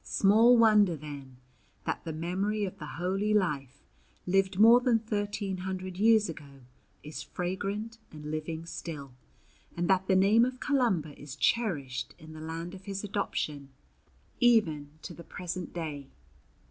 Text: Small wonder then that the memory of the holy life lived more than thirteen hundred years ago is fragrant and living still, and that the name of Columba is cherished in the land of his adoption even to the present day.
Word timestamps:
Small 0.03 0.57
wonder 0.57 0.95
then 0.97 1.37
that 1.85 2.03
the 2.05 2.11
memory 2.11 2.65
of 2.65 2.79
the 2.79 2.87
holy 2.97 3.35
life 3.35 3.83
lived 4.25 4.57
more 4.57 4.79
than 4.81 4.97
thirteen 4.97 5.57
hundred 5.57 5.95
years 5.97 6.27
ago 6.27 6.61
is 7.03 7.21
fragrant 7.21 7.99
and 8.11 8.31
living 8.31 8.65
still, 8.65 9.13
and 9.77 9.87
that 9.87 10.07
the 10.07 10.15
name 10.15 10.43
of 10.43 10.59
Columba 10.59 11.15
is 11.21 11.35
cherished 11.35 12.15
in 12.17 12.33
the 12.33 12.41
land 12.41 12.73
of 12.73 12.85
his 12.85 13.03
adoption 13.03 13.69
even 14.39 14.89
to 15.03 15.13
the 15.13 15.23
present 15.23 15.71
day. 15.71 16.07